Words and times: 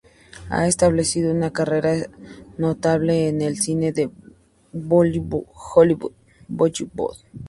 Ha 0.49 0.65
establecido 0.67 1.31
una 1.31 1.51
carrera 1.53 2.09
notable 2.57 3.27
en 3.27 3.43
el 3.43 3.57
cine 3.59 3.91
de 3.93 4.09
Bollywood. 4.73 6.11